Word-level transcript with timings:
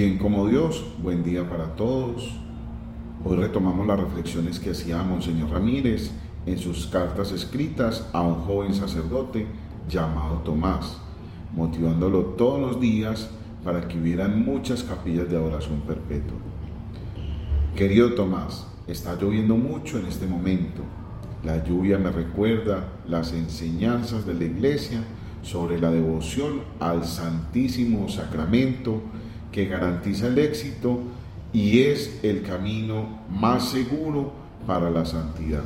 ¿Quién 0.00 0.16
como 0.16 0.46
Dios? 0.46 0.82
Buen 1.02 1.22
día 1.22 1.46
para 1.46 1.76
todos. 1.76 2.32
Hoy 3.22 3.36
retomamos 3.36 3.86
las 3.86 4.00
reflexiones 4.00 4.58
que 4.58 4.70
hacía 4.70 5.02
Monseñor 5.02 5.50
Ramírez 5.50 6.10
en 6.46 6.56
sus 6.56 6.86
cartas 6.86 7.32
escritas 7.32 8.08
a 8.14 8.22
un 8.22 8.36
joven 8.36 8.72
sacerdote 8.72 9.46
llamado 9.90 10.38
Tomás, 10.38 10.96
motivándolo 11.54 12.20
todos 12.38 12.58
los 12.62 12.80
días 12.80 13.28
para 13.62 13.88
que 13.88 13.98
hubieran 13.98 14.42
muchas 14.42 14.84
capillas 14.84 15.28
de 15.28 15.36
adoración 15.36 15.82
perpetua. 15.82 16.38
Querido 17.76 18.14
Tomás, 18.14 18.68
está 18.86 19.20
lloviendo 19.20 19.54
mucho 19.58 19.98
en 19.98 20.06
este 20.06 20.26
momento. 20.26 20.80
La 21.44 21.62
lluvia 21.62 21.98
me 21.98 22.10
recuerda 22.10 22.88
las 23.06 23.34
enseñanzas 23.34 24.24
de 24.24 24.32
la 24.32 24.44
iglesia 24.44 25.02
sobre 25.42 25.78
la 25.78 25.90
devoción 25.90 26.62
al 26.80 27.04
Santísimo 27.04 28.08
Sacramento 28.08 29.02
que 29.52 29.66
garantiza 29.66 30.28
el 30.28 30.38
éxito 30.38 31.00
y 31.52 31.80
es 31.80 32.20
el 32.22 32.42
camino 32.42 33.20
más 33.30 33.70
seguro 33.70 34.32
para 34.66 34.90
la 34.90 35.04
santidad. 35.04 35.64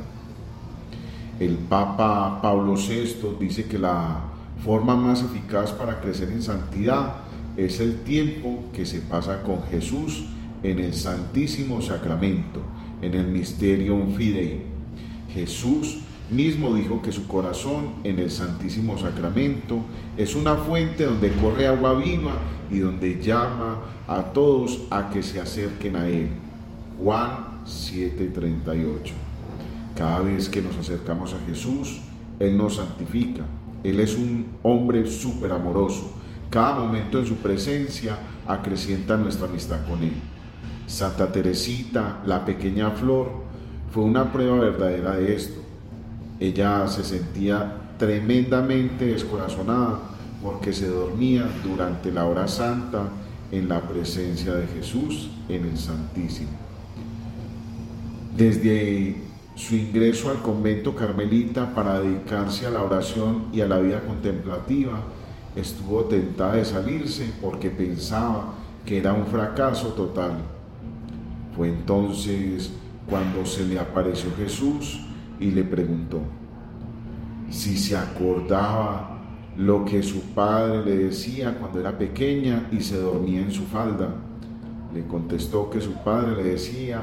El 1.39 1.55
Papa 1.55 2.41
Pablo 2.41 2.75
VI 2.75 3.37
dice 3.39 3.65
que 3.65 3.77
la 3.77 4.21
forma 4.63 4.95
más 4.95 5.21
eficaz 5.21 5.71
para 5.71 5.99
crecer 5.99 6.29
en 6.29 6.41
santidad 6.41 7.17
es 7.57 7.79
el 7.79 8.01
tiempo 8.01 8.63
que 8.73 8.85
se 8.85 9.01
pasa 9.01 9.43
con 9.43 9.63
Jesús 9.63 10.25
en 10.63 10.79
el 10.79 10.93
Santísimo 10.93 11.81
Sacramento, 11.81 12.61
en 13.01 13.13
el 13.13 13.27
Mysterium 13.27 14.15
Fidei. 14.15 14.61
Jesús 15.33 15.99
mismo 16.31 16.73
dijo 16.73 17.01
que 17.01 17.11
su 17.11 17.27
corazón 17.27 17.95
en 18.03 18.19
el 18.19 18.31
Santísimo 18.31 18.97
Sacramento 18.97 19.79
es 20.17 20.35
una 20.35 20.55
fuente 20.55 21.05
donde 21.05 21.31
corre 21.33 21.67
agua 21.67 21.93
viva 21.93 22.33
y 22.71 22.79
donde 22.79 23.21
llama 23.21 23.81
a 24.07 24.23
todos 24.33 24.81
a 24.89 25.09
que 25.09 25.21
se 25.21 25.39
acerquen 25.39 25.95
a 25.95 26.07
Él. 26.07 26.29
Juan 27.01 27.61
7:38. 27.65 29.13
Cada 29.95 30.19
vez 30.19 30.49
que 30.49 30.61
nos 30.61 30.75
acercamos 30.77 31.33
a 31.33 31.39
Jesús, 31.47 32.01
Él 32.39 32.57
nos 32.57 32.75
santifica. 32.75 33.43
Él 33.83 33.99
es 33.99 34.15
un 34.15 34.47
hombre 34.63 35.05
súper 35.05 35.51
amoroso. 35.51 36.11
Cada 36.49 36.79
momento 36.79 37.19
en 37.19 37.25
su 37.27 37.35
presencia 37.35 38.17
acrecienta 38.47 39.15
nuestra 39.15 39.47
amistad 39.47 39.85
con 39.87 40.01
Él. 40.01 40.13
Santa 40.87 41.31
Teresita, 41.31 42.21
la 42.25 42.45
pequeña 42.45 42.91
flor, 42.91 43.31
fue 43.91 44.03
una 44.03 44.31
prueba 44.31 44.59
verdadera 44.59 45.15
de 45.17 45.35
esto 45.35 45.64
ella 46.39 46.87
se 46.87 47.03
sentía 47.03 47.93
tremendamente 47.97 49.05
descorazonada 49.05 49.99
porque 50.43 50.73
se 50.73 50.87
dormía 50.87 51.49
durante 51.63 52.11
la 52.11 52.25
hora 52.25 52.47
santa 52.47 53.09
en 53.51 53.69
la 53.69 53.81
presencia 53.81 54.53
de 54.53 54.67
Jesús 54.67 55.29
en 55.47 55.65
el 55.65 55.77
Santísimo. 55.77 56.51
Desde 58.35 59.15
su 59.55 59.75
ingreso 59.75 60.29
al 60.29 60.41
convento 60.41 60.93
carmelita 60.93 61.73
para 61.73 62.01
dedicarse 62.01 62.65
a 62.65 62.71
la 62.71 62.83
oración 62.83 63.45
y 63.53 63.61
a 63.61 63.67
la 63.67 63.79
vida 63.79 64.01
contemplativa, 64.01 64.99
estuvo 65.55 66.03
tentada 66.05 66.55
de 66.55 66.65
salirse 66.65 67.31
porque 67.41 67.69
pensaba 67.69 68.53
que 68.85 68.97
era 68.97 69.13
un 69.13 69.25
fracaso 69.27 69.93
total. 69.93 70.33
Fue 71.55 71.69
entonces 71.69 72.71
cuando 73.09 73.45
se 73.45 73.65
le 73.65 73.79
apareció 73.79 74.29
Jesús 74.35 74.99
y 75.39 75.51
le 75.51 75.63
preguntó 75.63 76.21
si 77.49 77.77
se 77.77 77.95
acordaba 77.95 79.11
lo 79.57 79.85
que 79.85 80.03
su 80.03 80.21
padre 80.33 80.83
le 80.83 80.97
decía 80.97 81.57
cuando 81.57 81.79
era 81.79 81.97
pequeña 81.97 82.67
y 82.71 82.81
se 82.81 82.97
dormía 82.99 83.41
en 83.41 83.51
su 83.51 83.63
falda. 83.63 84.09
Le 84.93 85.05
contestó 85.05 85.69
que 85.69 85.81
su 85.81 85.93
padre 86.03 86.35
le 86.35 86.43
decía 86.51 87.01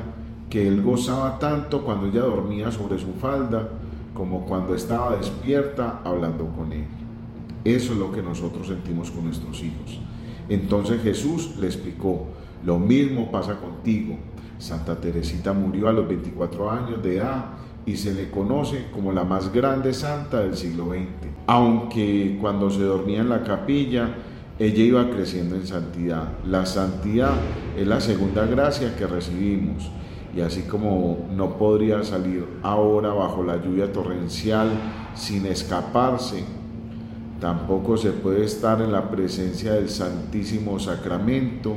que 0.50 0.66
él 0.66 0.83
gozaba 0.83 1.39
tanto 1.39 1.83
cuando 1.83 2.06
ella 2.06 2.20
dormía 2.20 2.70
sobre 2.70 2.98
su 2.98 3.12
falda 3.14 3.70
como 4.12 4.45
cuando 4.45 4.74
estaba 4.74 5.17
despierta 5.17 6.01
hablando 6.05 6.46
con 6.48 6.73
él. 6.73 6.85
Eso 7.64 7.92
es 7.92 7.98
lo 7.98 8.12
que 8.12 8.23
nosotros 8.23 8.67
sentimos 8.67 9.11
con 9.11 9.24
nuestros 9.24 9.62
hijos. 9.62 10.01
Entonces 10.48 11.01
Jesús 11.02 11.56
le 11.58 11.67
explicó, 11.67 12.27
lo 12.64 12.79
mismo 12.79 13.30
pasa 13.30 13.58
contigo. 13.58 14.18
Santa 14.58 15.01
Teresita 15.01 15.52
murió 15.52 15.89
a 15.89 15.92
los 15.92 16.06
24 16.06 16.70
años 16.70 17.02
de 17.02 17.17
edad 17.17 17.46
y 17.84 17.96
se 17.96 18.14
le 18.14 18.30
conoce 18.30 18.86
como 18.92 19.12
la 19.12 19.24
más 19.24 19.52
grande 19.52 19.92
santa 19.92 20.40
del 20.40 20.56
siglo 20.56 20.90
XX. 20.90 21.28
Aunque 21.46 22.38
cuando 22.40 22.70
se 22.70 22.82
dormía 22.82 23.20
en 23.20 23.28
la 23.28 23.42
capilla, 23.42 24.14
ella 24.58 24.82
iba 24.82 25.10
creciendo 25.10 25.56
en 25.56 25.66
santidad. 25.66 26.28
La 26.46 26.66
santidad 26.66 27.32
es 27.76 27.86
la 27.86 28.00
segunda 28.00 28.46
gracia 28.46 28.94
que 28.96 29.06
recibimos. 29.06 29.90
Y 30.34 30.40
así 30.40 30.62
como 30.62 31.28
no 31.34 31.58
podría 31.58 32.02
salir 32.04 32.46
ahora 32.62 33.12
bajo 33.12 33.42
la 33.42 33.62
lluvia 33.62 33.92
torrencial 33.92 34.70
sin 35.14 35.46
escaparse, 35.46 36.44
tampoco 37.40 37.96
se 37.96 38.12
puede 38.12 38.44
estar 38.44 38.80
en 38.80 38.92
la 38.92 39.10
presencia 39.10 39.72
del 39.72 39.90
Santísimo 39.90 40.78
Sacramento 40.78 41.74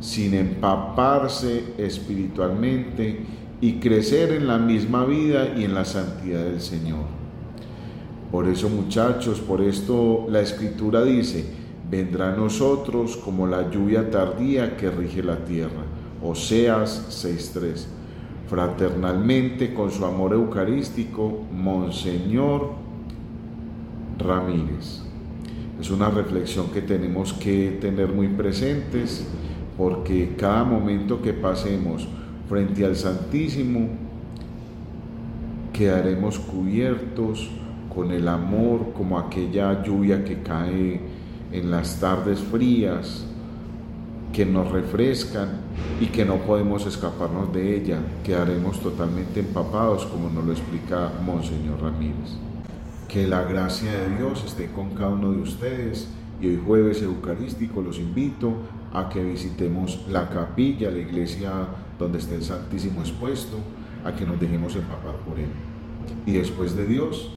sin 0.00 0.34
empaparse 0.34 1.74
espiritualmente 1.78 3.24
y 3.62 3.74
crecer 3.74 4.32
en 4.32 4.48
la 4.48 4.58
misma 4.58 5.04
vida 5.04 5.54
y 5.56 5.64
en 5.64 5.72
la 5.72 5.84
santidad 5.84 6.44
del 6.44 6.60
Señor. 6.60 7.04
Por 8.32 8.48
eso 8.48 8.68
muchachos, 8.68 9.38
por 9.38 9.62
esto 9.62 10.26
la 10.28 10.40
escritura 10.40 11.04
dice, 11.04 11.46
vendrá 11.88 12.32
a 12.32 12.36
nosotros 12.36 13.16
como 13.16 13.46
la 13.46 13.70
lluvia 13.70 14.10
tardía 14.10 14.76
que 14.76 14.90
rige 14.90 15.22
la 15.22 15.44
tierra. 15.44 15.84
Oseas 16.20 17.24
6.3. 17.24 17.86
Fraternalmente, 18.48 19.72
con 19.72 19.92
su 19.92 20.04
amor 20.04 20.32
eucarístico, 20.32 21.44
Monseñor 21.52 22.72
Ramírez. 24.18 25.02
Es 25.80 25.88
una 25.88 26.10
reflexión 26.10 26.66
que 26.72 26.82
tenemos 26.82 27.32
que 27.32 27.78
tener 27.80 28.08
muy 28.08 28.26
presentes 28.26 29.24
porque 29.78 30.34
cada 30.36 30.64
momento 30.64 31.22
que 31.22 31.32
pasemos 31.32 32.08
frente 32.52 32.84
al 32.84 32.96
Santísimo, 32.96 33.88
quedaremos 35.72 36.38
cubiertos 36.38 37.48
con 37.88 38.10
el 38.10 38.28
amor 38.28 38.92
como 38.92 39.18
aquella 39.18 39.82
lluvia 39.82 40.22
que 40.22 40.42
cae 40.42 41.00
en 41.50 41.70
las 41.70 41.98
tardes 41.98 42.40
frías, 42.40 43.24
que 44.34 44.44
nos 44.44 44.70
refrescan 44.70 45.48
y 45.98 46.08
que 46.08 46.26
no 46.26 46.36
podemos 46.40 46.84
escaparnos 46.84 47.54
de 47.54 47.74
ella, 47.74 48.00
quedaremos 48.22 48.82
totalmente 48.82 49.40
empapados 49.40 50.04
como 50.04 50.28
nos 50.28 50.44
lo 50.44 50.52
explica 50.52 51.10
Monseñor 51.24 51.80
Ramírez. 51.80 52.36
Que 53.08 53.26
la 53.26 53.44
gracia 53.44 53.92
de 53.92 54.18
Dios 54.18 54.44
esté 54.44 54.70
con 54.72 54.90
cada 54.90 55.08
uno 55.08 55.32
de 55.32 55.40
ustedes 55.40 56.06
y 56.38 56.48
hoy 56.48 56.60
jueves 56.62 57.00
eucarístico 57.00 57.80
los 57.80 57.98
invito 57.98 58.52
a 58.92 59.08
que 59.08 59.22
visitemos 59.22 60.06
la 60.08 60.28
capilla, 60.28 60.90
la 60.90 60.98
iglesia 60.98 61.50
donde 61.98 62.18
esté 62.18 62.34
el 62.36 62.42
Santísimo 62.42 63.00
expuesto, 63.00 63.58
a 64.04 64.12
que 64.12 64.26
nos 64.26 64.38
dejemos 64.38 64.74
empapar 64.76 65.16
por 65.26 65.38
Él. 65.38 65.48
Y 66.26 66.32
después 66.32 66.76
de 66.76 66.86
Dios, 66.86 67.34